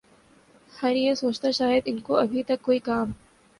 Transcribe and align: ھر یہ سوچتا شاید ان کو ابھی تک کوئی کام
ھر 0.73 0.95
یہ 0.95 1.13
سوچتا 1.13 1.51
شاید 1.51 1.83
ان 1.85 1.99
کو 1.99 2.17
ابھی 2.17 2.43
تک 2.43 2.61
کوئی 2.61 2.79
کام 2.79 3.11